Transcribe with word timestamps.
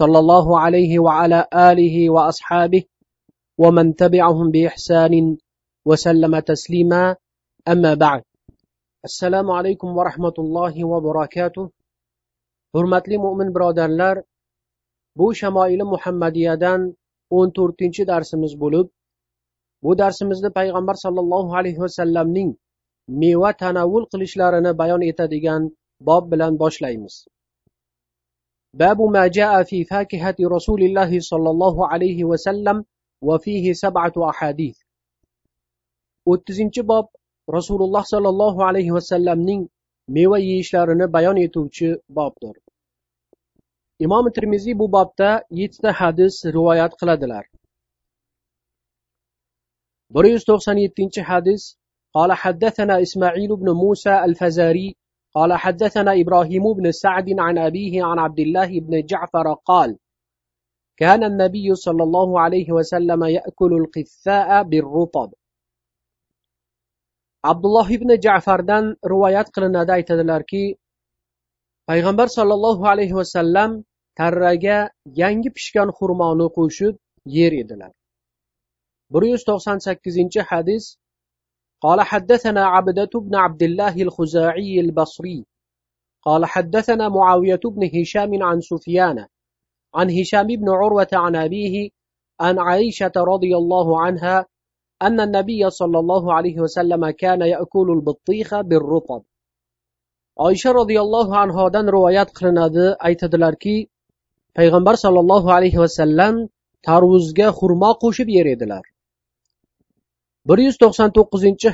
صلى 0.00 0.18
الله 0.18 0.46
عليه 0.60 0.98
وعلى 0.98 1.46
آله 1.54 2.10
وأصحابه 2.10 2.82
ومن 3.58 3.94
تبعهم 3.94 4.50
بإحسان 4.50 5.36
وسلم 5.88 6.38
تسليما 6.38 7.16
أما 7.68 7.94
بعد 7.94 8.22
السلام 9.04 9.50
عليكم 9.50 9.88
ورحمة 9.98 10.36
الله 10.38 10.74
وبركاته 10.84 11.70
hurmatli 12.74 13.18
mo'min 13.24 13.54
birodarlar 13.54 14.16
bu 15.18 15.26
shamoili 15.40 15.84
muhammadiyadan 15.94 16.80
o'n 17.38 17.48
to'rtinchi 17.58 18.06
darsimiz 18.12 18.52
bo'lib 18.62 18.86
bu 19.84 19.92
darsimizni 20.00 20.50
payg'ambar 20.58 20.96
sollallohu 21.04 21.54
alayhi 21.60 21.80
vasallamning 21.84 22.50
meva 23.22 23.50
tanovvul 23.62 24.06
qilishlarini 24.12 24.72
bayon 24.80 25.02
etadigan 25.10 25.62
bob 26.08 26.24
bilan 26.32 26.52
boshlaymiz 26.62 27.14
باب 28.73 29.01
ما 29.01 29.27
جاء 29.27 29.63
في 29.63 29.83
فاكهة 29.83 30.35
رسول 30.41 30.83
الله 30.83 31.19
صلى 31.19 31.49
الله 31.49 31.87
عليه 31.87 32.23
وسلم 32.23 32.85
وفيه 33.21 33.73
سبعة 33.73 34.13
أحاديث. 34.29 34.79
أتزين 36.27 36.69
جباب 36.69 37.07
رسول 37.49 37.81
الله 37.81 38.01
صلى 38.01 38.29
الله 38.29 38.65
عليه 38.65 38.91
وسلم 38.91 39.41
نين 39.41 39.69
ميوى 40.09 40.39
يشلارن 40.39 41.05
بيان 41.11 41.37
يتوچ 41.37 41.83
باب 42.09 42.33
در 42.41 42.57
إمام 44.01 44.29
ترمزي 44.29 44.73
ببابتا 44.73 45.41
باب 45.41 45.47
يتتا 45.51 45.91
حدث 45.91 46.45
روايات 46.45 46.93
قلدلار 46.93 47.49
بريوس 50.09 50.43
توخسان 50.43 50.77
حدث 51.19 51.75
قال 52.13 52.33
حدثنا 52.33 53.01
إسماعيل 53.01 53.55
بن 53.55 53.69
موسى 53.71 54.23
الفزاري 54.23 54.95
قال 55.34 55.52
حدثنا 55.52 56.20
إبراهيم 56.20 56.72
بن 56.72 56.92
سعد 56.92 57.28
عن 57.38 57.58
أبيه 57.58 58.04
عن 58.04 58.18
عبد 58.18 58.40
الله 58.40 58.80
بن 58.80 59.06
جعفر 59.06 59.54
قال 59.54 59.98
كان 60.96 61.24
النبي 61.24 61.74
صلى 61.74 62.02
الله 62.02 62.40
عليه 62.40 62.72
وسلم 62.72 63.24
يأكل 63.24 63.72
القثاء 63.72 64.62
بالرطب 64.62 65.32
abdulloh 67.44 67.86
ibn 67.96 68.10
jafardan 68.26 68.84
rivoyat 69.12 69.48
qilinadi 69.54 69.92
aytadilarki 69.98 70.64
payg'ambar 71.90 72.28
sollallohu 72.36 72.84
alayhi 72.92 73.16
vasallam 73.20 73.70
tarraga 74.20 74.78
yangi 75.20 75.50
pishgan 75.56 75.88
xurmoni 75.98 76.46
qo'shib 76.58 76.94
yer 77.36 77.52
edilar 77.62 77.92
bir 79.12 79.22
yuz 79.32 79.42
to'qson 79.50 79.78
sakkizinchi 79.86 80.40
hadis 80.50 80.84
قال 81.81 82.01
حدثنا 82.01 82.65
عبدة 82.65 83.09
بن 83.15 83.35
عبد 83.35 83.63
الله 83.63 84.01
الخزاعي 84.01 84.79
البصري. 84.79 85.45
قال 86.21 86.45
حدثنا 86.45 87.09
معاوية 87.09 87.59
بن 87.65 87.89
هشام 88.01 88.43
عن 88.43 88.61
سفيان 88.61 89.25
عن 89.95 90.11
هشام 90.11 90.47
بن 90.47 90.69
عروة 90.69 91.07
عن 91.13 91.35
أبيه 91.35 91.89
عن 92.39 92.59
عائشة 92.59 93.11
رضي 93.17 93.57
الله 93.57 94.01
عنها 94.01 94.45
أن 95.01 95.19
النبي 95.19 95.69
صلى 95.69 95.99
الله 95.99 96.33
عليه 96.33 96.59
وسلم 96.59 97.09
كان 97.09 97.41
يأكل 97.41 97.87
البطيخ 97.91 98.61
بالرطب. 98.61 99.23
oysha 100.47 100.71
roziyallohu 100.79 101.33
anhodan 101.43 101.85
rivoyat 101.95 102.29
qilinadi 102.37 102.85
aytadilarki 103.07 103.75
payg'ambar 104.57 104.95
sollallohu 105.03 105.47
alayhi 105.57 105.79
vasallam 105.83 106.35
tarvuzga 106.87 107.47
xurmo 107.59 107.91
qo'shib 108.03 108.27
yer 108.37 108.47
edilar 108.55 108.83
bir 110.47 110.57
yuz 110.65 110.75
to'qson 110.83 111.09
to'qqizinchi 111.17 111.69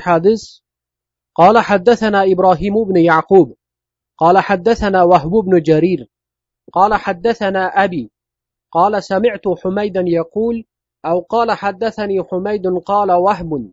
قال 1.40 1.56
حدثنا 1.58 2.20
إبراهيم 2.32 2.84
بن 2.84 2.96
يعقوب. 2.96 3.56
قال 4.18 4.38
حدثنا 4.38 5.02
وهب 5.02 5.30
بن 5.30 5.62
جرير. 5.62 6.08
قال 6.72 6.94
حدثنا 6.94 7.84
أبي. 7.84 8.10
قال 8.72 9.04
سمعت 9.04 9.44
حميدا 9.62 10.02
يقول 10.06 10.64
أو 11.04 11.20
قال 11.20 11.52
حدثني 11.52 12.24
حميد 12.24 12.66
قال 12.66 13.12
وهب 13.12 13.72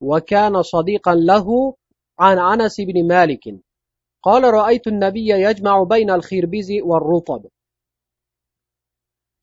وكان 0.00 0.62
صديقا 0.62 1.14
له 1.14 1.74
عن 2.18 2.38
أنس 2.38 2.80
بن 2.80 3.08
مالك. 3.08 3.44
قال 4.22 4.44
رأيت 4.44 4.86
النبي 4.86 5.28
يجمع 5.28 5.82
بين 5.82 6.10
الخربز 6.10 6.70
والرطب. 6.84 7.48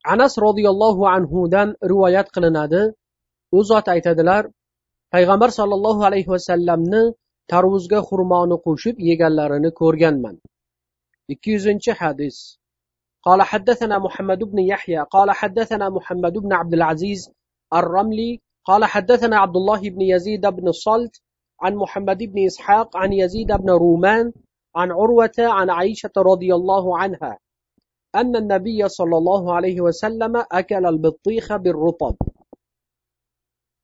anas 0.05 0.37
roziyallohu 0.37 1.07
anhudan 1.09 1.73
rivoyat 1.91 2.27
qilinadi 2.35 2.81
u 3.57 3.63
zot 3.69 3.87
aytadilar 3.93 4.43
payg'ambar 5.15 5.49
sollallohu 5.55 6.03
alayhi 6.07 6.27
vasallamni 6.35 7.01
tarvuzga 7.51 7.99
xurmoni 8.07 8.55
qo'shib 8.65 8.95
yeganlarini 9.09 9.69
ko'rganman. 9.79 10.35
Ikki 11.33 11.49
yuzinchi 11.55 11.91
hadis. 12.01 12.37
قال 13.27 13.41
حدثنا 13.41 13.97
محمد 13.99 14.43
بن 14.43 14.59
يحيى 14.59 15.01
قال 15.11 15.31
حدثنا 15.31 15.89
محمد 15.89 16.33
بن 16.33 16.53
عبد 16.53 16.73
العزيز 16.73 17.29
الرملي 17.73 18.41
قال 18.65 18.85
حدثنا 18.85 19.37
عبد 19.37 19.55
الله 19.55 19.81
بن 19.89 20.01
يزيد 20.01 20.45
بن 20.45 20.67
الصلت 20.67 21.21
عن 21.61 21.75
محمد 21.75 22.23
بن 22.23 22.45
إسحاق 22.45 22.97
عن 22.97 23.13
يزيد 23.13 23.51
بن 23.51 23.69
رومان 23.69 24.31
عن 24.75 24.91
عروة 24.91 25.37
عن 25.39 25.69
عائشة 25.69 26.11
رضي 26.17 26.55
الله 26.55 26.97
عنها 26.97 27.37
أن 28.15 28.35
النبي 28.35 28.89
صلى 28.89 29.17
الله 29.17 29.53
عليه 29.53 29.81
وسلم 29.81 30.43
أكل 30.51 30.85
البطيخ 30.85 31.55
بالرطب 31.55 32.15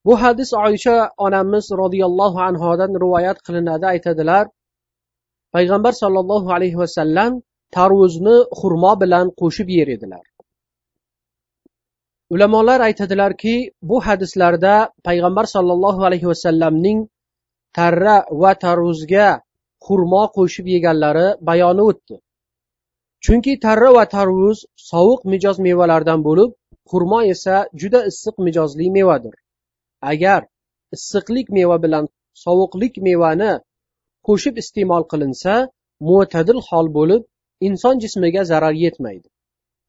bu 0.05 0.21
hadis 0.21 0.53
oysha 0.53 1.11
onamiz 1.17 1.65
roziyallohu 1.81 2.39
anhodan 2.49 2.91
rivoyat 3.03 3.37
qilinadi 3.47 3.85
aytadilar. 3.93 4.45
Payg'ambar 5.55 5.93
sollallohu 6.01 6.49
alayhi 6.57 6.77
vasallam 6.83 7.31
tarvuzni 7.75 8.37
xurmo 8.59 8.93
bilan 9.01 9.27
qo'shib 9.41 9.67
yer 9.77 9.87
edilar. 9.95 10.25
Ulamolar 12.33 12.79
aytadilarki 12.87 13.55
bu 13.89 13.97
hadislarda 14.07 14.75
payg'ambar 15.07 15.45
sollallohu 15.55 16.01
alayhi 16.07 16.27
vasallamning 16.31 16.99
tarra 17.77 18.15
va 18.41 18.51
tarvuzga 18.65 19.27
xurmo 19.85 20.23
qo'shib 20.37 20.65
yeganlari 20.75 21.27
bayoni 21.49 21.83
o'tdi. 21.89 22.15
Chunki 23.25 23.53
tarra 23.65 23.89
va 23.97 24.05
tarvuz 24.15 24.57
sovuq 24.89 25.21
mijoz 25.33 25.57
mevalardan 25.67 26.19
bo'lib 26.27 26.51
xurmo 26.91 27.19
esa 27.33 27.55
juda 27.81 27.99
issiq 28.11 28.35
mijozli 28.45 28.87
mevadir. 28.97 29.35
Agar 30.11 30.41
issiqlik 30.95 31.47
meva 31.57 31.77
bilan 31.83 32.05
sovuqlik 32.43 32.93
mevani 33.07 33.51
qo'shib 34.27 34.55
iste'mol 34.61 35.03
qilinsa 35.11 35.53
mo'tadil 36.07 36.59
hol 36.69 36.87
bo'lib 36.97 37.23
inson 37.67 37.95
jismiga 38.03 38.43
zarar 38.51 38.75
yetmaydi. 38.83 39.27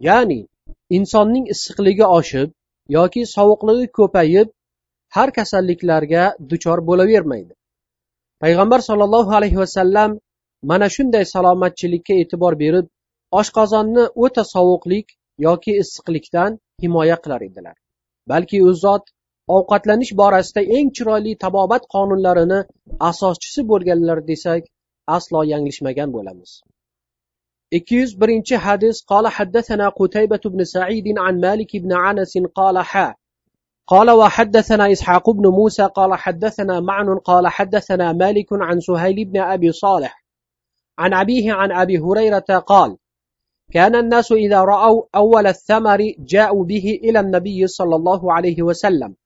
Ya'ni 0.08 0.40
insonning 0.96 1.46
issiqligi 1.54 2.06
oshib 2.18 2.48
yoki 2.96 3.22
sovuqligi 3.36 3.86
ko'payib 3.98 4.48
har 5.16 5.28
kasalliklarga 5.38 6.24
duchor 6.50 6.78
bo'lavermaydi. 6.88 7.52
Payg'ambar 8.42 8.80
sollallohu 8.88 9.32
alayhi 9.38 9.58
vasallam 9.62 10.10
mana 10.70 10.88
shunday 10.94 11.24
salomatchilikka 11.34 12.14
e'tibor 12.22 12.54
berib 12.62 12.86
oshqozonni 13.40 14.04
o'ta 14.24 14.44
sovuqlik 14.54 15.06
yoki 15.46 15.72
issiqlikdan 15.82 16.50
himoya 16.82 17.16
qilar 17.24 17.40
edilar. 17.48 17.76
Balki 18.30 18.58
u 18.68 18.72
zot 18.84 19.04
ovqatlanish 19.48 20.12
borasida 20.20 20.62
eng 20.76 20.90
chiroyli 20.96 21.32
tabobat 21.44 21.82
qonunlarini 21.94 22.60
asoschisi 23.10 23.62
bo'lganlar 23.70 24.18
desak 24.30 24.62
aslo 25.16 25.42
yanglishmagan 25.52 26.12
bo'lamiz. 26.16 26.50
Ikki 27.78 27.94
yuz 27.96 28.12
birinchi 28.20 28.56
hadis 28.56 28.96
قال 29.10 29.28
حدثنا 29.28 29.88
قتيبة 29.88 30.40
بن 30.44 30.64
سعيد 30.64 31.18
عن 31.18 31.40
مالك 31.40 31.76
بن 31.76 31.92
عنس 31.92 32.38
قال 32.54 32.78
حا 32.78 33.14
قال 33.86 34.10
وحدثنا 34.10 34.92
إسحاق 34.92 35.30
بن 35.30 35.46
موسى 35.46 35.82
قال 35.82 36.14
حدثنا 36.14 36.80
معن 36.80 37.18
قال 37.18 37.48
حدثنا 37.48 38.12
مالك 38.12 38.46
عن 38.52 38.80
سهيل 38.80 39.24
بن 39.24 39.40
أبي 39.40 39.72
صالح 39.72 40.24
عن 40.98 41.14
أبيه 41.14 41.52
عن 41.52 41.72
أبي 41.72 41.98
هريرة 41.98 42.58
قال 42.66 42.96
كان 43.72 43.96
الناس 43.96 44.32
إذا 44.32 44.60
رأوا 44.60 45.02
أول 45.14 45.46
الثمر 45.46 46.14
جاءوا 46.18 46.64
به 46.64 47.00
إلى 47.04 47.20
النبي 47.20 47.66
صلى 47.66 47.96
الله 47.96 48.32
عليه 48.32 48.62
وسلم 48.62 49.16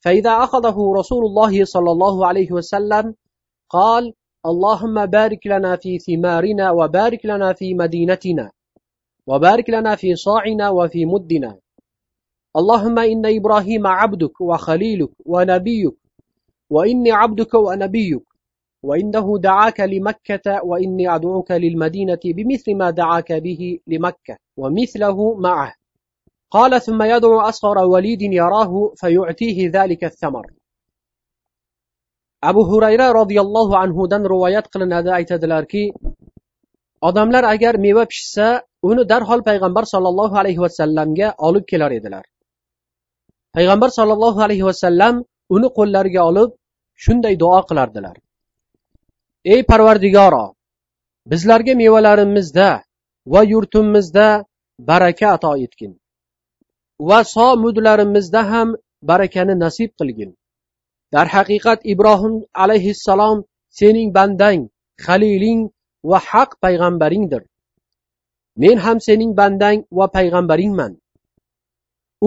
فإذا 0.00 0.30
أخذه 0.30 0.92
رسول 0.96 1.24
الله 1.24 1.64
صلى 1.64 1.90
الله 1.90 2.26
عليه 2.26 2.52
وسلم 2.52 3.14
قال 3.68 4.12
اللهم 4.46 5.06
بارك 5.06 5.46
لنا 5.46 5.76
في 5.76 5.98
ثمارنا 5.98 6.70
وبارك 6.70 7.26
لنا 7.26 7.52
في 7.52 7.74
مدينتنا 7.74 8.50
وبارك 9.26 9.70
لنا 9.70 9.96
في 9.96 10.16
صاعنا 10.16 10.70
وفي 10.70 11.06
مدنا. 11.06 11.58
اللهم 12.56 12.98
إن 12.98 13.26
إبراهيم 13.26 13.86
عبدك 13.86 14.40
وخليلك 14.40 15.10
ونبيك 15.26 15.96
وإني 16.70 17.12
عبدك 17.12 17.54
ونبيك 17.54 18.22
وإنه 18.82 19.38
دعاك 19.38 19.80
لمكة 19.80 20.64
وإني 20.64 21.14
أدعوك 21.14 21.50
للمدينة 21.50 22.20
بمثل 22.24 22.74
ما 22.74 22.90
دعاك 22.90 23.32
به 23.32 23.78
لمكة 23.86 24.36
ومثله 24.56 25.34
معه. 25.34 25.74
قال 26.51 26.81
ثم 26.81 27.03
يدعو 27.03 27.39
أصغر 27.39 27.77
وليد 27.77 28.21
يراه 28.21 28.93
فيعطيه 28.95 29.57
ذلك 29.69 30.03
الثمر 30.03 30.45
abu 32.49 32.61
hurayra 32.69 33.07
roziyallohu 33.19 33.73
anhudan 33.83 34.23
rivoyat 34.33 34.65
qilinadi 34.73 35.09
aytadilarki 35.19 35.83
odamlar 37.07 37.43
agar 37.53 37.73
meva 37.85 38.03
pishsa 38.11 38.47
uni 38.89 39.03
darhol 39.11 39.41
payg'ambar 39.49 39.83
sollallohu 39.93 40.35
alayhi 40.41 40.61
vasallamga 40.65 41.27
olib 41.47 41.65
kelar 41.71 41.91
edilar 41.99 42.25
payg'ambar 43.55 43.89
sollallohu 43.97 44.39
alayhi 44.45 44.65
vasallam 44.69 45.15
uni 45.55 45.67
qo'llariga 45.77 46.21
olib 46.29 46.49
shunday 47.03 47.33
duo 47.43 47.59
qilardilar 47.69 48.15
ey 49.53 49.61
parvardigoro 49.71 50.45
bizlarga 51.31 51.73
mevalarimizda 51.83 52.69
va 53.33 53.41
yurtimizda 53.53 54.27
baraka 54.89 55.27
ato 55.35 55.51
etgin 55.65 55.91
va 57.08 57.18
somudlarimizda 57.34 58.42
ham 58.52 58.68
barakani 59.08 59.54
nasib 59.64 59.90
qilgin. 59.98 60.30
Darhaqiqat 61.14 61.80
ibrohim 61.92 62.34
alayhissalom 62.62 63.38
sening 63.78 64.08
bandang 64.16 64.60
haliling 65.06 65.60
va 66.10 66.18
haq 66.30 66.50
payg'ambaringdir. 66.64 67.42
Men 68.62 68.76
ham 68.84 68.98
sening 69.06 69.32
bandang 69.40 69.78
va 69.98 70.06
payg'ambaringman. 70.16 70.92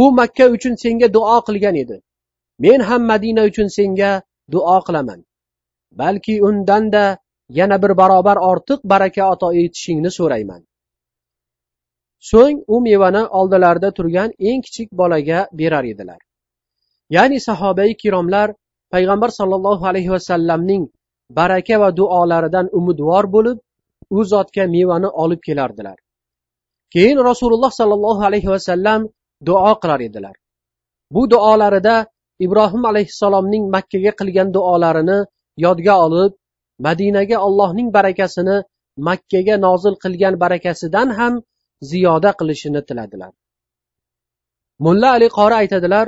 U 0.02 0.04
makka 0.20 0.46
uchun 0.56 0.75
senga 0.84 1.08
duo 1.16 1.38
qilgan 1.48 1.75
edi. 1.84 1.98
Men 2.64 2.80
ham 2.88 3.02
madina 3.12 3.42
uchun 3.50 3.68
senga 3.78 4.12
duo 4.54 4.78
qilaman. 4.88 5.20
Balki 6.00 6.36
undanda 6.48 7.06
yana 7.60 7.78
bir 7.84 7.92
barobar 8.02 8.38
ortiq 8.52 8.80
baraka 8.92 9.24
ato 9.34 9.48
etishingni 9.62 10.12
so'rayman. 10.18 10.62
So'ng 12.30 12.58
u 12.74 12.75
mevani 12.88 13.24
oldilarida 13.40 13.90
turgan 13.98 14.30
eng 14.50 14.62
kichik 14.66 14.90
bolaga 15.00 15.40
berar 15.60 15.86
edilar. 15.94 16.22
Ya'ni 17.16 17.40
sahobai 17.48 17.92
kiromlar 18.02 18.48
payg'ambar 18.94 19.30
sollallohu 19.40 19.84
alayhi 19.92 20.12
vasallamning 20.16 20.84
baraka 21.38 21.75
va 21.81 21.90
duolaridan 22.00 22.68
umidvor 22.80 23.25
bo'lib 23.36 23.58
u 24.18 24.20
zotga 24.31 24.64
mevani 24.75 25.10
olib 25.24 25.42
kelardilar. 25.48 25.98
Keyin 26.94 27.18
rasululloh 27.30 27.72
sollallohu 27.80 28.22
alayhi 28.30 28.50
vasallam 28.56 29.02
duo 29.48 29.74
qilar 29.81 30.02
edilar. 30.08 30.36
Bu 31.16 31.22
duolarida 31.34 31.96
ibrohim 32.46 32.84
alayhissalomning 32.92 33.64
makkaga 33.75 34.12
qilgan 34.20 34.50
duolarini 34.56 35.20
yodga 35.66 35.96
olib 36.06 36.31
madinaga 36.88 37.38
allohning 37.48 37.90
barakasini 37.98 38.58
makkaga 39.08 39.56
nozil 39.66 39.96
qilgan 40.04 40.36
barakasidan 40.44 41.10
ham 41.20 41.34
ziyoda 41.91 42.31
qilishini 42.39 42.81
tiladilar. 42.88 43.33
Mulla 44.85 45.09
ali 45.15 45.27
qori 45.38 45.56
aytadilar 45.62 46.07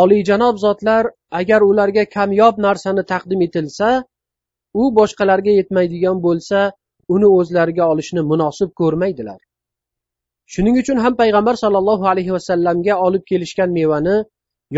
oliyjanob 0.00 0.56
zotlar 0.64 1.04
agar 1.40 1.60
ularga 1.70 2.04
kamyob 2.16 2.54
narsani 2.66 3.02
taqdim 3.12 3.40
etilsa 3.46 3.88
u 4.80 4.82
boshqalarga 4.98 5.52
yetmaydigan 5.60 6.18
bo'lsa 6.26 6.58
uni 7.14 7.28
o'zlariga 7.38 7.84
olishni 7.92 8.22
munosib 8.32 8.70
ko'rmaydilar. 8.80 9.40
Shuning 10.52 10.76
uchun 10.82 10.98
ham 11.04 11.14
payg'ambar 11.22 11.54
sollallohu 11.64 12.08
alayhi 12.12 12.32
vasallamga 12.36 12.94
olib 13.06 13.24
kelishgan 13.30 13.70
mevani 13.78 14.16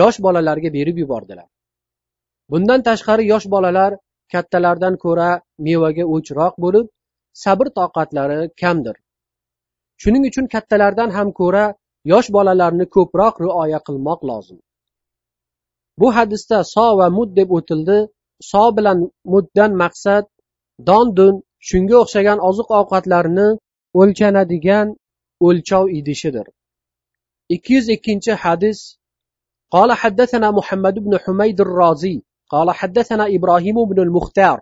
yosh 0.00 0.18
bolalarga 0.26 0.70
berib 0.76 0.96
yubordilar. 1.02 1.48
Bundan 2.50 2.80
tashqari 2.88 3.24
yosh 3.32 3.46
bolalar 3.54 3.92
kattalardan 4.32 4.94
ko'ra 5.04 5.30
mevaga 5.66 6.04
o'chroq 6.14 6.54
bo'lib 6.64 6.86
sabr 7.44 7.66
toqatlari 7.78 8.40
kamdir. 8.62 8.96
shuning 10.01 10.23
uchun 10.29 10.45
kattalardan 10.53 11.09
ham 11.17 11.29
ko'ra 11.39 11.65
yosh 12.11 12.29
bolalarni 12.35 12.85
ko'proq 12.95 13.35
rioya 13.45 13.79
qilmoq 13.87 14.19
lozim 14.29 14.59
bu 15.99 16.07
hadisda 16.17 16.57
so 16.73 16.87
va 16.99 17.07
mud 17.17 17.29
deb 17.39 17.49
o'tildi 17.57 17.97
so 18.51 18.63
bilan 18.77 18.97
muddan 19.33 19.71
maqsad 19.83 20.23
don 20.87 21.07
dun 21.17 21.35
shunga 21.69 21.95
o'xshagan 22.03 22.39
oziq 22.49 22.69
ovqatlarni 22.79 23.47
o'lchanadigan 23.99 24.87
o'lchov 25.47 25.85
idishidir 25.99 26.47
ikki 27.55 27.71
yuz 27.77 27.85
ikkinchi 27.95 28.33
hadis 28.45 28.79
قال 29.75 29.89
حدثنا 29.93 30.47
محمد 30.51 30.95
بن 31.05 31.13
حميد 31.23 31.61
الرازي 31.61 32.23
قال 32.49 32.71
حدثنا 32.71 33.25
إبراهيم 33.35 33.77
بن 33.89 33.99
المختار 34.05 34.57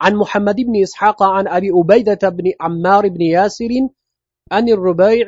عن 0.00 0.12
محمد 0.22 0.56
بن 0.56 0.82
إسحاق 0.82 1.22
عن 1.22 1.48
أبي 1.48 1.70
أبيدة 1.80 2.28
بن 2.28 2.46
عمار 2.60 3.08
بن 3.08 3.22
ياسر 3.22 3.72
عن 4.51 4.69
الربيع 4.69 5.25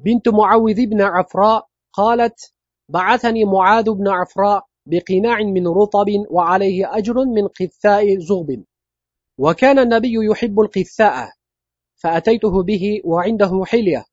بنت 0.00 0.28
معوذ 0.28 0.86
بن 0.86 1.02
عفراء 1.02 1.66
قالت 1.92 2.52
بعثني 2.88 3.44
معاذ 3.44 3.90
بن 3.90 4.08
عفراء 4.08 4.66
بقناع 4.86 5.38
من 5.38 5.68
رطب 5.68 6.06
وعليه 6.30 6.96
أجر 6.96 7.14
من 7.24 7.48
قثاء 7.48 8.18
زغب. 8.18 8.64
وكان 9.38 9.78
النبي 9.78 10.14
يحب 10.30 10.60
القثاء 10.60 11.32
فأتيته 11.96 12.62
به 12.62 13.00
وعنده 13.04 13.62
حلية 13.64 14.04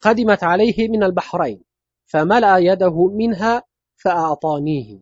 قدمت 0.00 0.44
عليه 0.44 0.88
من 0.88 1.02
البحرين 1.02 1.62
فملأ 2.06 2.58
يده 2.58 3.06
منها 3.06 3.62
فأعطانيه. 3.96 4.98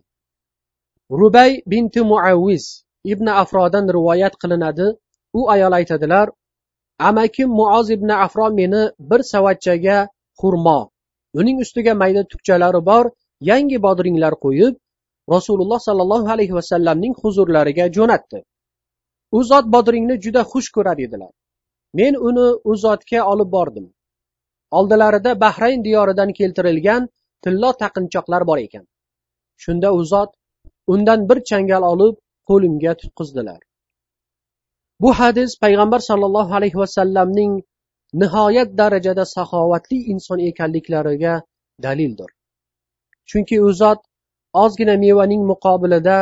ربي 1.13 1.63
بنت 1.67 1.99
معوز 1.99 2.87
ibn 3.03 3.27
afrodan 3.27 3.91
rivoyat 3.91 4.35
qilinadi 4.39 4.95
u 5.35 5.51
ayol 5.51 5.75
aytadilar 5.75 6.31
amakim 6.99 7.49
muoz 7.49 7.91
ibn 7.91 8.09
afro 8.09 8.51
meni 8.51 8.83
bir 9.11 9.21
savatchaga 9.33 10.09
xurmo. 10.41 10.91
Uning 11.41 11.59
ustiga 11.65 11.95
mayda 11.95 12.23
tukchalari 12.33 12.81
bor 12.91 13.05
yangi 13.51 13.79
bodringlar 13.87 14.35
qo'yib 14.45 14.75
rasululloh 15.35 15.81
sollallohu 15.89 16.29
alayhi 16.35 16.55
vasallamning 16.59 17.15
huzurlariga 17.23 17.87
jo'natdi. 17.97 18.39
U 19.37 19.41
zot 19.51 19.67
bodringni 19.75 20.17
juda 20.25 20.43
xush 20.53 20.71
ko'rar 20.77 20.99
edilar. 21.07 21.33
Men 21.99 22.15
uni 22.29 22.47
u 22.71 22.77
zotga 22.85 23.21
olib 23.33 23.51
bordim. 23.57 23.87
Oldilarida 24.79 25.41
bahrayn 25.41 25.85
diyoridan 25.85 26.31
keltirilgan 26.39 27.09
tillo 27.43 27.71
taqinchoqlar 27.83 28.43
bor 28.51 28.59
ekan. 28.67 28.85
Shunda 29.63 29.89
u 29.99 30.05
zot 30.13 30.31
undan 30.95 31.29
bir 31.29 31.39
changal 31.51 31.83
olib 31.93 32.17
qo'limga 32.49 32.93
tutqizdilar. 33.03 33.61
bu 35.04 35.10
hadis 35.20 35.52
payg'ambar 35.64 36.00
sollallohu 36.10 36.56
alayhi 36.60 36.78
vasallamning 36.84 37.54
nihoyat 38.22 38.70
darajada 38.80 39.26
saxovatli 39.36 39.98
inson 40.14 40.40
ekanliklariga 40.50 41.34
dalildir 41.86 42.30
chunki 43.30 43.56
u 43.68 43.70
zot 43.82 44.00
ozgina 44.64 44.96
mevaning 45.06 45.44
muqobilida 45.52 46.18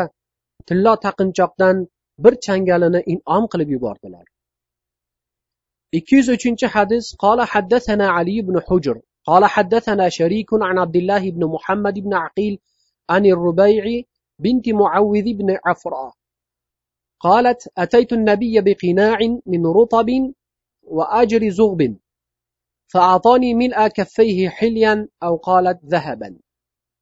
tillo 0.67 0.93
taqinchoqdan 1.05 1.75
bir 2.24 2.34
changalini 2.45 3.01
in'om 3.13 3.43
qilib 3.51 3.69
yubordilar 3.75 4.25
ikki 5.98 6.13
yuz 6.19 6.29
uchinchi 6.38 6.67
hadis 6.75 7.05
qola 7.24 7.45
حدثنا 7.53 8.05
علي 8.17 8.38
بن 8.48 8.55
حجر 8.67 8.95
قال 9.29 9.43
حدثنا 9.45 10.10
شريك 10.10 10.50
عن 10.53 10.77
عبد 10.84 10.95
الله 10.95 11.24
بن 11.36 11.43
محمد 11.45 11.95
بن 12.05 12.13
عقيل 12.13 12.60
عن 13.10 13.25
الربيع 13.25 13.84
بنت 14.39 14.69
معوذ 14.69 15.27
بن 15.34 15.57
عفراء 15.65 16.12
قالت 17.19 17.62
أتيت 17.77 18.13
النبي 18.13 18.62
بقناع 18.62 19.17
من 19.48 19.67
رطب 19.67 20.10
وأجر 20.84 21.50
زغب 21.50 21.98
فأعطاني 22.93 23.53
ملء 23.53 23.88
كفيه 23.88 24.50
حليا 24.50 25.07
أو 25.24 25.36
قالت 25.36 25.79
ذهبا 25.86 26.38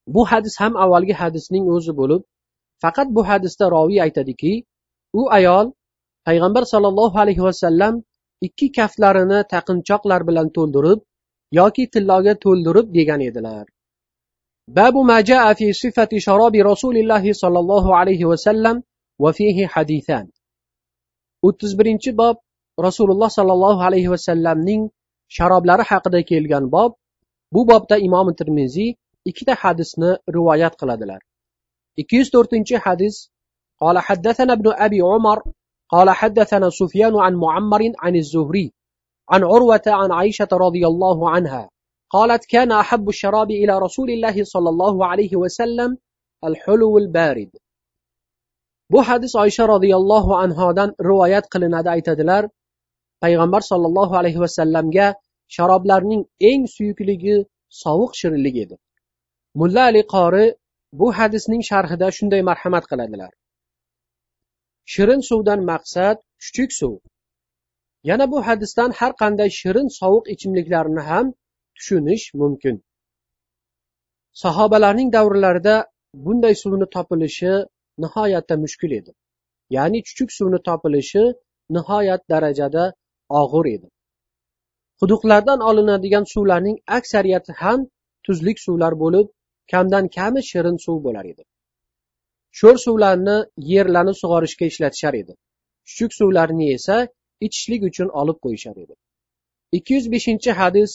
bu 0.07 0.25
hadis 0.25 0.59
ham 0.59 0.73
avvalgi 0.83 1.13
hadisning 1.13 1.65
o'zi 1.75 1.93
bo'lib 1.99 2.21
faqat 2.83 3.07
bu 3.15 3.21
hadisda 3.29 3.65
roviy 3.75 4.01
aytadiki 4.05 4.53
u 5.19 5.21
ayol 5.37 5.71
payg'ambar 6.27 6.63
sollallohu 6.73 7.19
alayhi 7.23 7.43
vasallam 7.47 7.93
ikki 8.47 8.67
kaftlarini 8.77 9.39
taqinchoqlar 9.53 10.21
bilan 10.29 10.47
to'ldirib 10.57 10.99
yoki 11.59 11.83
tilloga 11.93 12.33
to'ldirib 12.45 12.87
degan 12.97 13.21
edilar 13.29 13.65
babu 14.77 15.01
ma 15.09 15.17
jaa 15.29 15.51
fi 15.59 15.67
sifati 15.81 16.17
sharobi 16.27 16.59
rasulillahi 16.71 17.37
sollallohu 17.43 17.95
alayhi 17.99 18.29
vasallam 18.31 18.83
va 19.23 19.31
fihi 19.37 19.65
hadithan 19.73 20.25
o'ttiz 21.47 21.71
birinchi 21.79 22.11
bob 22.21 22.35
rasululloh 22.87 23.29
sollallohu 23.37 23.81
alayhi 23.87 24.09
vasallamning 24.13 24.81
sharoblari 25.35 25.83
haqida 25.91 26.19
kelgan 26.29 26.65
bob 26.75 26.91
bu 27.53 27.61
bobda 27.71 27.95
imom 28.07 28.27
termiziy 28.39 28.89
ikkita 29.29 29.53
hadisni 29.63 30.11
rivoyat 30.35 30.73
qiladilar 30.81 31.21
ikki 32.01 32.15
yuz 32.19 32.29
to'rtinchi 32.35 32.77
hadis 32.87 33.15
قال 33.83 33.99
حدثنا 33.99 34.53
ابن 34.53 34.67
أبي 34.85 35.01
عمر 35.01 35.43
قال 35.89 36.09
حدثنا 36.09 36.69
سفيان 36.69 37.15
عن 37.15 37.33
معمر 37.35 37.81
عن 38.03 38.15
الزهري 38.15 38.71
عن 39.29 39.43
عروة 39.43 39.81
عن 39.87 40.11
عائشة 40.11 40.47
رضي 40.53 40.87
الله 40.87 41.29
عنها 41.29 41.69
قالت 42.09 42.45
كان 42.45 42.71
أحب 42.71 43.09
الشراب 43.09 43.51
إلى 43.51 43.79
رسول 43.79 44.09
الله 44.09 44.43
صلى 44.43 44.69
الله 44.69 45.05
عليه 45.05 45.35
وسلم 45.35 45.97
الحلو 46.43 46.97
البارد 46.97 47.49
bu 48.92 48.98
hadis 49.08 49.32
oysha 49.42 49.64
roziyallohu 49.68 50.32
anhodan 50.44 50.90
rivoyat 51.08 51.46
qilinadi 51.52 51.88
aytadilar. 51.96 52.42
Payg'ambar 53.22 53.62
sollallohu 53.70 54.14
alayhi 54.20 54.40
vasallamga 54.44 55.06
sharoblarning 55.56 56.22
eng 56.50 56.62
suyukligi 56.74 57.36
sovuq 57.82 58.12
shirinlik 58.20 58.56
edi. 58.64 58.76
Mulla 59.60 59.82
ali 59.90 60.02
qori 60.14 60.46
bu 61.00 61.06
hadisning 61.18 61.62
sharhida 61.70 62.08
shunday 62.18 62.42
marhamat 62.50 62.84
qiladilar. 62.90 63.32
Shirin 64.92 65.20
suvdan 65.30 65.60
maqsad 65.70 66.16
chuchuk 66.44 66.70
suv. 66.80 66.94
Yana 68.08 68.24
bu 68.32 68.38
hadisdan 68.48 68.90
har 68.98 69.12
qanday 69.22 69.50
shirin 69.60 69.88
sovuq 70.00 70.24
ichimliklarni 70.34 71.02
ham 71.10 71.26
tushunish 71.76 72.26
mumkin. 72.40 72.76
Sahobalarning 74.42 75.08
davrlarida 75.16 75.76
bunday 76.24 76.54
suvni 76.62 76.86
topilishi 76.94 77.52
nihoyatda 78.03 78.55
mushkul 78.63 78.91
edi 78.99 79.11
ya'ni 79.75 79.99
chuchuk 80.07 80.29
suvni 80.37 80.59
topilishi 80.67 81.23
nihoyat 81.75 82.21
darajada 82.31 82.83
og'ir 83.41 83.65
edi 83.75 83.87
quduqlardan 84.99 85.59
olinadigan 85.69 86.25
suvlarning 86.33 86.77
aksariyati 86.97 87.51
ham 87.61 87.79
tuzlik 88.25 88.57
suvlar 88.65 88.93
bo'lib 89.03 89.27
kamdan 89.71 90.05
kami 90.17 90.41
shirin 90.49 90.77
suv 90.85 90.97
bo'lar 91.05 91.25
edi 91.33 91.43
sho'r 92.59 92.77
suvlarni 92.85 93.37
yerlarni 93.71 94.13
sug'orishga 94.21 94.65
ishlatishar 94.71 95.13
edi 95.21 95.33
chuchuk 95.89 96.11
suvlarni 96.19 96.67
esa 96.77 96.97
ichishlik 97.45 97.81
uchun 97.89 98.09
olib 98.21 98.37
qo'yishar 98.45 98.75
edi 98.83 98.93
ikki 99.77 99.91
yuz 99.97 100.05
beshinchi 100.15 100.51
hadis 100.61 100.91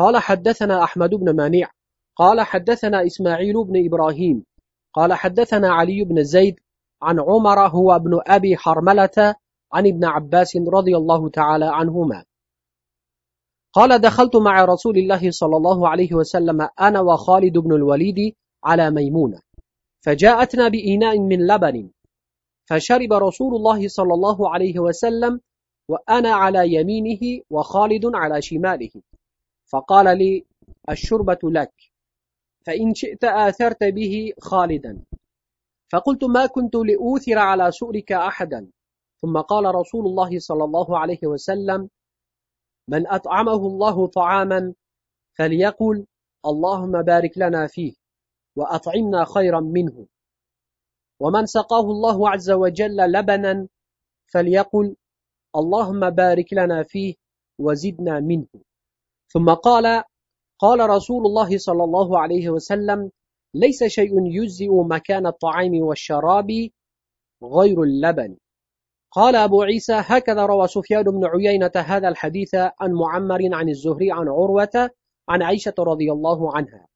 قال 0.00 0.14
حدثنا 0.18 0.84
أحمد 0.86 1.10
بن 1.10 1.28
منيع 1.36 1.68
قال 2.16 2.40
حدثنا 2.40 3.06
إسماعيل 3.06 3.64
بن 3.64 3.76
إبراهيم 3.86 4.44
قال 4.93 5.13
حدثنا 5.13 5.73
علي 5.73 6.03
بن 6.03 6.23
زيد 6.23 6.59
عن 7.01 7.19
عمر 7.19 7.67
هو 7.67 7.95
ابن 7.95 8.19
أبي 8.27 8.57
حرملة 8.57 9.35
عن 9.73 9.87
ابن 9.87 10.05
عباس 10.05 10.57
رضي 10.57 10.97
الله 10.97 11.29
تعالى 11.29 11.65
عنهما. 11.65 12.25
قال 13.73 14.01
دخلت 14.01 14.35
مع 14.35 14.65
رسول 14.65 14.97
الله 14.97 15.31
صلى 15.31 15.57
الله 15.57 15.89
عليه 15.89 16.13
وسلم 16.13 16.69
أنا 16.81 17.01
وخالد 17.01 17.57
بن 17.57 17.75
الوليد 17.75 18.35
على 18.63 18.91
ميمونة. 18.91 19.41
فجاءتنا 20.05 20.67
بإناء 20.67 21.19
من 21.19 21.47
لبن. 21.47 21.89
فشرب 22.69 23.13
رسول 23.13 23.55
الله 23.55 23.87
صلى 23.87 24.13
الله 24.13 24.49
عليه 24.49 24.79
وسلم 24.79 25.41
وأنا 25.89 26.33
على 26.33 26.73
يمينه 26.73 27.43
وخالد 27.49 28.05
على 28.15 28.41
شماله. 28.41 28.91
فقال 29.65 30.17
لي 30.17 30.45
الشربة 30.89 31.39
لك. 31.43 31.90
فإن 32.65 32.93
شئت 32.93 33.23
آثرت 33.23 33.83
به 33.83 34.33
خالدا. 34.41 35.03
فقلت 35.91 36.23
ما 36.23 36.45
كنت 36.45 36.75
لأوثر 36.75 37.37
على 37.37 37.71
سؤلك 37.71 38.11
أحدا. 38.11 38.71
ثم 39.21 39.37
قال 39.37 39.75
رسول 39.75 40.05
الله 40.05 40.39
صلى 40.39 40.63
الله 40.63 40.99
عليه 40.99 41.19
وسلم 41.23 41.89
من 42.87 43.07
أطعمه 43.07 43.67
الله 43.67 44.07
طعاما 44.07 44.73
فليقل 45.37 46.05
اللهم 46.45 47.01
بارك 47.01 47.37
لنا 47.37 47.67
فيه 47.67 47.93
وأطعمنا 48.55 49.25
خيرا 49.25 49.59
منه. 49.59 50.07
ومن 51.19 51.45
سقاه 51.45 51.91
الله 51.91 52.29
عز 52.29 52.51
وجل 52.51 52.97
لبنا 52.97 53.67
فليقل 54.33 54.95
اللهم 55.55 56.09
بارك 56.09 56.53
لنا 56.53 56.83
فيه 56.83 57.15
وزدنا 57.59 58.19
منه. 58.19 58.47
ثم 59.33 59.53
قال 59.53 60.03
قال 60.61 60.89
رسول 60.89 61.25
الله 61.25 61.57
صلى 61.57 61.83
الله 61.83 62.19
عليه 62.19 62.49
وسلم 62.49 63.11
ليس 63.53 63.83
شيء 63.83 64.11
يجزئ 64.25 64.69
مكان 64.71 65.27
الطعام 65.27 65.81
والشراب 65.81 66.47
غير 67.43 67.83
اللبن. 67.83 68.37
قال 69.11 69.35
أبو 69.35 69.61
عيسى 69.61 69.93
هكذا 69.93 70.45
روى 70.45 70.67
سفيان 70.67 71.03
بن 71.03 71.25
عيينة 71.25 71.71
هذا 71.75 72.07
الحديث 72.07 72.55
عن 72.55 72.91
معمر 72.91 73.39
عن 73.53 73.69
الزهري 73.69 74.11
عن 74.11 74.27
عروة 74.27 74.89
عن 75.29 75.41
عائشة 75.41 75.73
رضي 75.79 76.11
الله 76.11 76.55
عنها. 76.55 76.87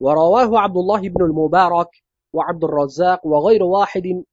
ورواه 0.00 0.58
عبد 0.58 0.76
الله 0.76 1.00
بن 1.00 1.24
المبارك 1.24 1.88
وعبد 2.32 2.64
الرزاق 2.64 3.26
وغير 3.26 3.62
واحد 3.62 4.24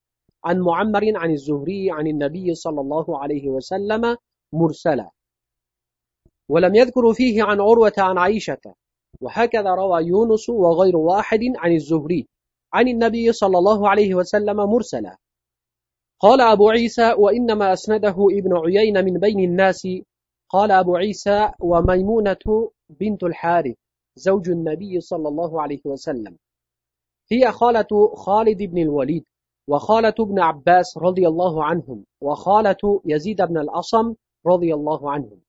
عن 0.46 0.60
معمر 0.60 1.02
عن 1.16 1.32
الزهري 1.32 1.92
عن 1.92 2.08
النبي 2.08 2.56
صلى 2.56 2.82
الله 2.82 3.20
عليه 3.20 3.50
وسلم 3.50 4.18
مرسلا. 4.54 5.10
ولم 6.50 6.76
يذكر 6.76 7.14
فيه 7.14 7.44
عن 7.44 7.62
عروة 7.62 7.94
عن 7.98 8.18
عائشة. 8.18 8.74
وهكذا 9.22 9.70
روى 9.70 10.06
يونس 10.06 10.50
وغير 10.50 10.98
واحد 10.98 11.40
عن 11.58 11.72
الزهري 11.72 12.28
عن 12.74 12.88
النبي 12.88 13.32
صلى 13.32 13.58
الله 13.58 13.90
عليه 13.90 14.16
وسلم 14.16 14.58
مرسلا. 14.58 15.18
قال 16.20 16.42
أبو 16.42 16.70
عيسى 16.70 17.14
وإنما 17.18 17.74
أسنده 17.74 18.16
ابن 18.32 18.58
عيين 18.58 19.06
من 19.06 19.20
بين 19.20 19.40
الناس. 19.40 19.88
قال 20.50 20.72
أبو 20.72 20.96
عيسى 20.96 21.52
وميمونة 21.60 22.72
بنت 22.90 23.24
الحارث 23.24 23.76
زوج 24.16 24.50
النبي 24.50 25.02
صلى 25.02 25.28
الله 25.28 25.62
عليه 25.62 25.82
وسلم. 25.86 26.38
هي 27.32 27.52
خالة 27.52 28.16
خالد 28.16 28.64
بن 28.64 28.78
الوليد 28.78 29.24
وخالة 29.68 30.16
ابن 30.20 30.40
عباس 30.40 30.98
رضي 30.98 31.28
الله 31.28 31.64
عنهم 31.64 32.06
وخالة 32.22 33.02
يزيد 33.06 33.42
بن 33.42 33.58
الأصم 33.58 34.14
رضي 34.48 34.74
الله 34.74 35.12
عنهم. 35.12 35.42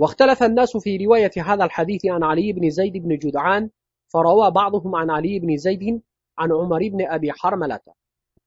واختلف 0.00 0.42
الناس 0.42 0.76
في 0.76 0.96
رواية 0.96 1.30
هذا 1.46 1.64
الحديث 1.64 2.06
عن 2.06 2.22
علي 2.22 2.52
بن 2.52 2.70
زيد 2.70 2.92
بن 2.92 3.16
جدعان 3.16 3.70
فروى 4.08 4.50
بعضهم 4.50 4.96
عن 4.96 5.10
علي 5.10 5.38
بن 5.38 5.56
زيد 5.56 6.02
عن 6.38 6.52
عمر 6.52 6.88
بن 6.88 7.06
أبي 7.06 7.32
حرملة. 7.32 7.80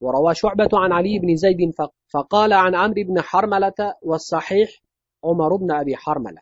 وروى 0.01 0.35
شعبة 0.35 0.69
عن 0.73 0.91
علي 0.91 1.19
بن 1.19 1.35
زيد 1.35 1.71
فقال 2.13 2.53
عن 2.53 2.75
عمرو 2.75 3.03
بن 3.03 3.21
حرملة 3.21 3.93
والصحيح 4.01 4.69
عمر 5.23 5.55
بن 5.55 5.71
أبي 5.71 5.95
حرملة. 5.95 6.41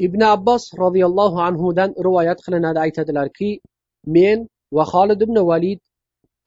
ابن 0.00 0.22
عباس 0.22 0.74
رضي 0.74 1.06
الله 1.06 1.42
عنه 1.42 1.72
دن 1.72 1.94
روى 2.00 2.24
يدخلنا 2.24 2.72
دعيت 2.72 2.98
الأركي 2.98 3.44
آية 3.44 3.58
من 4.06 4.46
وخالد 4.72 5.24
بن 5.24 5.38
وليد 5.38 5.80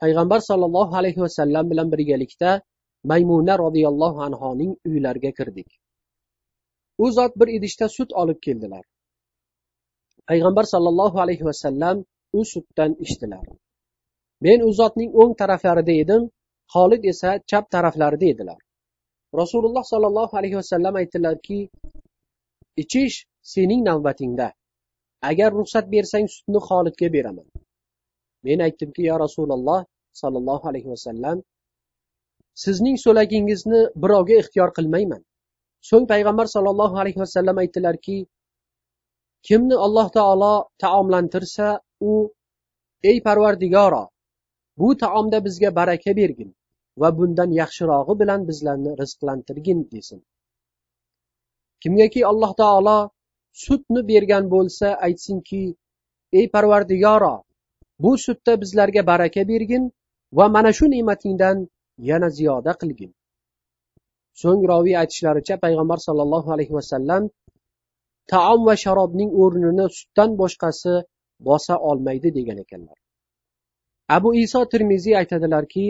أي 0.03 0.13
غنبر 0.13 0.39
صلى 0.39 0.65
الله 0.65 0.97
عليه 0.97 1.19
وسلم 1.19 1.71
alayhi 1.71 2.27
vasallam 2.27 2.61
ميمونة 3.05 3.55
رضي 3.55 3.87
الله 3.87 4.23
عنه 4.23 4.37
anhoning 4.37 4.75
uylariga 4.87 5.31
kirdik 5.33 5.80
u 7.03 7.11
zot 7.17 7.33
bir 7.39 7.49
idishda 7.57 7.87
sut 7.97 8.11
olib 8.21 8.39
keldilar. 8.45 8.83
Payg'ambar 10.29 10.65
sollallohu 10.73 11.17
alayhi 11.23 11.45
vasallam 11.49 11.97
u 12.39 12.41
sutdan 12.53 12.91
ichdilar. 13.05 13.45
Men 14.45 14.59
u 14.67 14.69
zotning 14.79 15.11
o'ng 15.21 15.33
taraflarida 15.41 15.93
edim 16.03 16.23
xolid 16.73 17.03
esa 17.11 17.31
chap 17.49 17.65
taraflarida 17.75 18.27
edilar. 18.33 18.59
Rasululloh 19.41 19.83
sollallohu 19.91 20.37
alayhi 20.39 20.57
vasallam 20.61 20.95
aytdilarki 21.01 21.59
ichish 22.83 23.17
sening 23.53 23.81
navbatingda. 23.89 24.47
Agar 25.29 25.49
ruxsat 25.59 25.85
bersang 25.93 26.25
sutni 26.35 26.59
xolidga 26.69 27.07
beraman. 27.15 27.47
Men 28.45 28.59
aytdimki 28.67 29.01
yo 29.09 29.15
rasululloh 29.25 29.81
sollallohu 30.21 30.65
alayhi 30.71 30.89
vasallam 30.93 31.37
sizning 32.63 32.97
so'lagingizni 33.05 33.81
birovga 34.03 34.35
ixtiyor 34.41 34.69
qilmayman. 34.77 35.21
So'ng 35.89 36.05
payg'ambar 36.11 36.47
sollallohu 36.55 36.95
alayhi 37.01 37.19
vasallam 37.23 37.57
aytdilarki 37.63 38.17
kimni 39.47 39.75
alloh 39.85 40.07
taolo 40.17 40.53
taomlantirsa 40.83 41.67
u 42.11 42.13
ey 43.09 43.17
parvardigoro 43.27 44.03
bu 44.79 44.87
taomda 45.03 45.37
bizga 45.45 45.69
baraka 45.79 46.11
bergin 46.19 46.49
va 47.01 47.09
bundan 47.17 47.49
yaxshirog'i 47.61 48.13
bilan 48.21 48.41
bizlarni 48.49 48.91
rizqlantirgin 49.01 49.79
desin. 49.93 50.19
Kimgaki 51.81 52.21
alloh 52.31 52.51
taolo 52.61 52.97
sutni 53.63 54.01
bergan 54.11 54.45
bo'lsa 54.53 54.87
aytsinki 55.07 55.63
ey 56.39 56.45
parvardigoro 56.55 57.35
bu 58.03 58.11
sutda 58.25 58.53
bizlarga 58.61 59.01
baraka 59.11 59.41
bergin 59.51 59.83
va 60.37 60.45
mana 60.55 60.71
shu 60.77 60.85
ne'matingdan 60.93 61.57
yana 62.09 62.29
ziyoda 62.37 62.71
qilgin. 62.81 63.11
So'ng 64.41 64.61
roviy 64.71 64.95
aytishlaricha 65.01 65.55
payg'ambar 65.63 65.99
sollallohu 66.07 66.49
alayhi 66.55 66.73
vasallam 66.77 67.23
taom 68.31 68.59
va 68.67 68.75
sharobning 68.83 69.31
o'rnini 69.43 69.85
sutdan 69.97 70.29
boshqasi 70.41 70.93
bosa 71.47 71.75
olmaydi 71.89 72.29
degan 72.37 72.57
ekanlar. 72.63 72.97
Abu 74.17 74.29
iso 74.45 74.61
termiziy 74.73 75.15
aytadilarki 75.21 75.85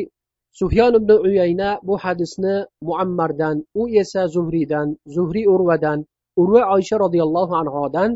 sufyon 0.60 0.94
ibn 1.00 1.12
uyayna 1.28 1.70
bu 1.88 1.98
hadisni 2.04 2.56
muammardan 2.88 3.58
u 3.82 3.84
esa 4.02 4.24
zuhriydan 4.36 4.88
zuhriy 5.16 5.48
urvadan 5.56 6.00
urva 6.42 6.62
oysha 6.76 6.96
roziyallohu 7.06 7.54
anhodan 7.62 8.12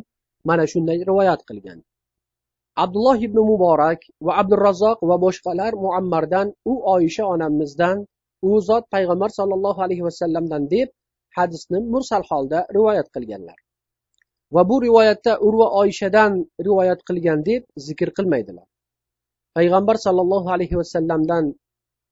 mana 0.48 0.66
shunday 0.72 0.98
rivoyat 1.10 1.42
qilgan. 1.50 1.80
Abdulloh 2.84 3.18
ibn 3.28 3.38
muborak 3.52 4.02
va 4.26 4.34
abdurazzoq 4.42 5.00
va 5.10 5.16
boshqalar 5.26 5.72
muammardan 5.86 6.48
u 6.72 6.74
oysha 6.96 7.24
onamizdan 7.34 7.98
u 8.48 8.50
zot 8.70 8.86
payg'ambar 8.96 9.30
sollallohu 9.40 9.80
alayhi 9.86 10.04
vasallamdan 10.08 10.64
deb 10.76 10.90
hadisni 11.38 11.80
mursal 11.94 12.24
holda 12.30 12.60
rivoyat 12.78 13.08
qilganlar. 13.16 13.58
Va 14.56 14.62
bu 14.70 14.76
rivoyatda 14.86 15.34
urva 15.48 15.68
oyshadan 15.82 16.32
rivoyat 16.68 17.00
qilgan 17.08 17.40
deb 17.50 17.64
zikr 17.88 18.10
qilmaydilar. 18.18 18.68
Payg'ambar 19.58 19.98
sollallohu 20.06 20.50
alayhi 20.56 20.76
vasallamdan 20.82 21.46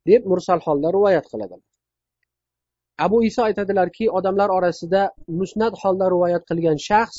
deb 0.10 0.22
mursal 0.32 0.60
holda 0.66 0.88
rivoyat 0.98 1.26
qiladilar. 1.32 1.72
Abu 3.06 3.18
iso 3.30 3.42
aytadilarki 3.50 4.06
odamlar 4.18 4.50
orasida 4.58 5.02
musnat 5.40 5.74
holda 5.82 6.06
rivoyat 6.14 6.44
qilgan 6.50 6.78
shaxs 6.88 7.18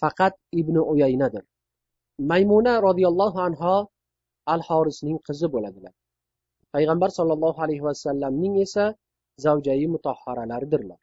faqat 0.00 0.34
ibn 0.60 0.76
uyaynadir. 0.92 1.44
Maymuna 2.30 2.74
roziyallohu 2.86 3.38
anho 3.48 3.74
al 4.54 4.62
horisning 4.68 5.18
qizi 5.26 5.48
bo'ladilar. 5.54 5.92
Payg'ambar 6.74 7.10
sollallohu 7.18 7.58
alayhi 7.64 7.84
vasallamning 7.88 8.54
esa 8.64 8.84
zavjai 9.44 9.86
mutahharalaridirlar. 9.94 11.00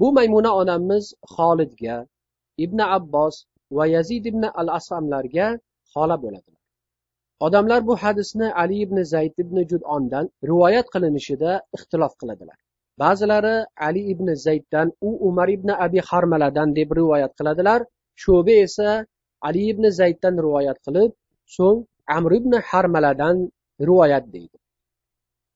Bu 0.00 0.08
maymuna 0.18 0.50
onamiz 0.60 1.04
xolidga 1.34 1.96
ibn 2.64 2.78
abbos 2.96 3.34
va 3.76 3.84
yazid 3.94 4.24
ibn 4.30 4.42
al 4.60 4.68
asamlarga 4.78 5.46
xola 5.92 6.16
bo'ladilar. 6.24 6.62
Odamlar 7.46 7.80
bu 7.88 7.94
hadisni 8.02 8.48
ali 8.62 8.76
ibn 8.84 8.98
zayd 9.12 9.34
ibn 9.44 9.56
judondan 9.70 10.26
rivoyat 10.50 10.86
qilinishida 10.94 11.50
ixtilof 11.76 12.12
qiladilar. 12.20 12.58
Ba'zilari 13.02 13.56
ali 13.88 14.02
ibn 14.12 14.28
zayddan 14.46 14.88
u 15.08 15.10
umar 15.28 15.48
ibn 15.56 15.68
abi 15.84 16.00
harmaladan 16.10 16.68
deb 16.78 16.90
rivoyat 17.00 17.32
qiladilar. 17.38 17.80
Sho'ba 18.22 18.54
esa 18.66 18.90
ali 19.48 19.62
ibn 19.72 19.84
zayddan 20.00 20.34
rivoyat 20.44 20.78
qilib 20.86 21.10
so'ng 21.56 21.78
amr 22.16 22.32
ibn 22.40 22.52
harmaladan 22.70 23.36
rivoyat 23.88 24.24
deydi. 24.34 24.57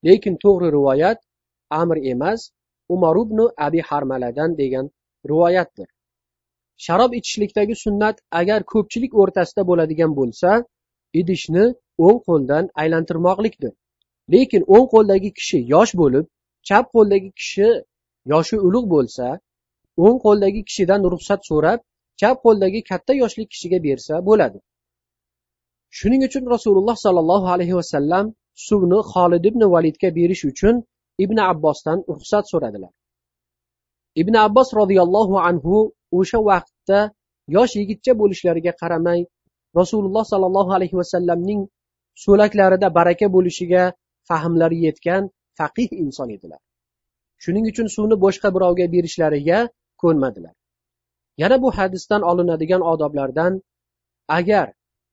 Lekin 0.06 0.34
to'g'ri 0.44 0.68
rivoyat 0.76 1.18
amr 1.80 1.96
emas 2.12 2.40
umar 2.94 3.16
ibn 3.24 3.38
abi 3.66 3.80
harmaladan 3.88 4.50
degan 4.60 4.86
rivoyatdir. 5.30 5.88
Sharob 6.84 7.12
ichishlikdagi 7.18 7.74
sunnat 7.84 8.16
agar 8.40 8.60
ko'pchilik 8.72 9.12
o'rtasida 9.22 9.62
bo'ladigan 9.70 10.12
bo'lsa 10.18 10.50
idishni 11.20 11.64
o'ng 12.06 12.18
qo'ldan 12.28 12.64
aylantirmoqlikdir. 12.82 13.72
Lekin 14.32 14.62
o'ng 14.74 14.86
qo'ldagi 14.94 15.30
kishi 15.38 15.58
yosh 15.74 15.92
bo'lib 16.00 16.24
chap 16.68 16.84
qo'ldagi 16.94 17.30
kishi 17.40 17.68
yoshi 18.32 18.56
ulug' 18.66 18.88
bo'lsa 18.94 19.26
o'ng 20.04 20.18
qo'ldagi 20.24 20.60
kishidan 20.68 21.00
ruxsat 21.12 21.40
so'rab 21.50 21.80
chap 22.20 22.36
qo'ldagi 22.44 22.80
katta 22.90 23.12
yoshli 23.22 23.44
kishiga 23.52 23.78
bersa 23.86 24.14
bo'ladi. 24.28 24.58
Shuning 25.98 26.22
uchun 26.28 26.44
rasululloh 26.54 26.96
sollallohu 27.04 27.46
alayhi 27.54 27.74
vasallam 27.80 28.24
suvni 28.66 29.00
xolid 29.12 29.44
ibn 29.50 29.62
validga 29.74 30.08
berish 30.18 30.44
uchun 30.50 30.74
ibn 31.24 31.36
abbosdan 31.50 31.98
ruxsat 32.08 32.44
so'radilar. 32.52 32.92
Ibn 34.22 34.34
abbos 34.46 34.68
roziyallohu 34.80 35.36
anhu 35.48 35.74
o'sha 36.18 36.38
vaqtda 36.48 37.00
yosh 37.56 37.74
yigitcha 37.80 38.12
bo'lishlariga 38.20 38.72
qaramay 38.80 39.20
rasululloh 39.80 40.24
sollallohu 40.32 40.70
alayhi 40.76 40.96
vasallamning 41.00 41.60
so'laklarida 42.24 42.88
baraka 42.98 43.26
bo'lishiga 43.36 43.82
fahmlari 44.28 44.78
yetgan 44.86 45.22
faqih 45.58 45.88
inson 46.04 46.28
edilar. 46.36 46.60
Shuning 47.42 47.64
uchun 47.72 47.86
suvni 47.94 48.16
boshqa 48.24 48.48
birovga 48.54 48.86
berishlariga 48.94 49.58
ko'nmadilar. 50.02 50.54
Yana 51.42 51.56
bu 51.62 51.68
hadisdan 51.78 52.22
olinadigan 52.30 52.82
odoblardan 52.92 53.52
agar 54.38 54.66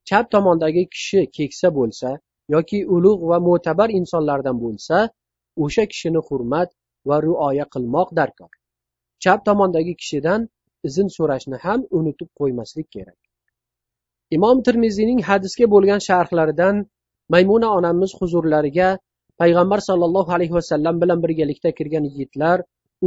chap 0.09 0.25
tomondagi 0.33 0.83
kishi 0.93 1.19
keksa 1.37 1.67
bo'lsa 1.77 2.09
yoki 2.53 2.79
ulug' 2.95 3.23
va 3.31 3.37
mo'tabar 3.47 3.89
insonlardan 3.99 4.57
bo'lsa 4.63 4.97
o'sha 5.63 5.83
kishini 5.91 6.21
hurmat 6.27 6.69
va 7.07 7.17
rioya 7.25 7.65
qilmoq 7.73 8.09
darkor. 8.19 8.51
Chap 9.23 9.39
tomondagi 9.47 9.93
kishidan 10.01 10.41
izn 10.87 11.07
so'rashni 11.17 11.57
ham 11.65 11.79
unutib 11.97 12.29
qo'ymaslik 12.39 12.87
kerak. 12.95 13.19
Imom 14.37 14.57
termiziyning 14.67 15.19
hadisga 15.29 15.65
bo'lgan 15.73 16.01
sharhlaridan 16.07 16.75
maymuna 17.33 17.69
onamiz 17.77 18.11
huzurlariga 18.19 18.89
payg'ambar 19.41 19.79
sollallohu 19.89 20.31
alayhi 20.37 20.53
vasallam 20.59 20.95
bilan 21.01 21.19
birgalikda 21.23 21.69
kirgan 21.77 22.05
yigitlar 22.09 22.57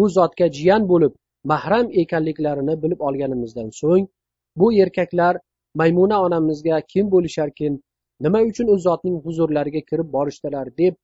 u 0.00 0.02
zotga 0.16 0.46
jiyan 0.56 0.82
bo'lib 0.92 1.12
mahram 1.52 1.86
ekanliklarini 2.02 2.74
bilib 2.82 3.00
olganimizdan 3.08 3.68
so'ng 3.80 4.04
bu 4.60 4.66
erkaklar 4.84 5.34
maymuna 5.80 6.16
onamizga 6.26 6.76
kim 6.92 7.10
bo'lisharkin 7.14 7.72
nima 8.24 8.40
uchun 8.50 8.68
u 8.74 8.76
zotning 8.86 9.16
huzurlariga 9.26 9.82
kirib 9.90 10.08
borishdilar 10.16 10.66
deb 10.80 10.94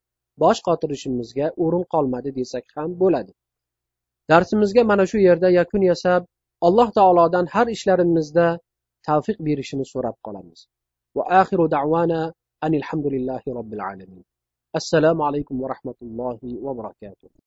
bosh 0.43 0.61
qotirishimizga 0.69 1.47
o'rin 1.65 1.85
qolmadi 1.95 2.31
desak 2.39 2.67
ham 2.77 2.91
bo'ladi. 3.03 3.33
Darsimizga 4.31 4.83
mana 4.91 5.05
shu 5.11 5.19
yerda 5.29 5.49
yakun 5.61 5.83
yasab 5.91 6.23
alloh 6.67 6.89
taolodan 6.99 7.47
har 7.55 7.67
ishlarimizda 7.77 8.47
tavfiq 9.09 9.39
berishini 9.49 9.85
so'rab 9.93 10.17
qolamiz. 10.27 10.61
Va 11.17 11.25
axiru 11.41 11.67
davana 11.77 12.21
anilhamdulillahi 12.67 13.49
robbil 13.59 13.83
alamin. 13.91 14.23
Assalomu 14.79 15.23
alaykum 15.29 15.57
va 15.63 15.69
rahmatullohi 15.75 16.51
va 16.65 16.73
barakatuh. 16.81 17.31